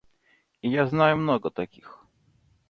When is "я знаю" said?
0.71-1.15